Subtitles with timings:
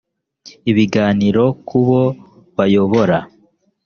[0.71, 2.01] ibiganiro ku bo
[2.55, 3.17] bayobora